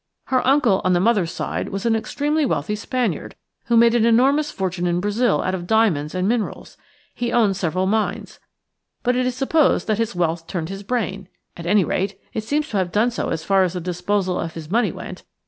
[0.23, 4.49] Her uncle on the mother's side was an extremely wealthy Spaniard, who made an enormous
[4.49, 6.75] fortune in Brazil out of diamonds and minerals;
[7.13, 8.39] he owned several mines.
[9.03, 11.27] But it is supposed that his wealth turned his brain.
[11.55, 14.55] At any rate, it seems to have done so as far as the disposal of
[14.55, 15.21] his money went.